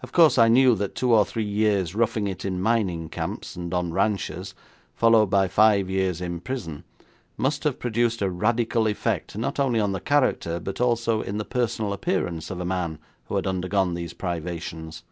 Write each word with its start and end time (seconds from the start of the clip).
Of 0.00 0.10
course 0.10 0.38
I 0.38 0.48
knew 0.48 0.74
that 0.76 0.94
two 0.94 1.12
or 1.12 1.22
three 1.26 1.44
years 1.44 1.94
roughing 1.94 2.26
it 2.26 2.46
in 2.46 2.62
mining 2.62 3.10
camps 3.10 3.56
and 3.56 3.74
on 3.74 3.92
ranches, 3.92 4.54
followed 4.94 5.26
by 5.26 5.48
five 5.48 5.90
years 5.90 6.22
in 6.22 6.40
prison, 6.40 6.82
must 7.36 7.64
have 7.64 7.78
produced 7.78 8.22
a 8.22 8.30
radical 8.30 8.86
effect 8.88 9.36
not 9.36 9.60
only 9.60 9.78
on 9.78 9.92
the 9.92 10.00
character, 10.00 10.60
but 10.60 10.80
also 10.80 11.20
in 11.20 11.36
the 11.36 11.44
personal 11.44 11.92
appearance 11.92 12.50
of 12.50 12.58
a 12.58 12.64
man 12.64 12.98
who 13.26 13.36
had 13.36 13.46
undergone 13.46 13.92
these 13.92 14.14
privations. 14.14 15.02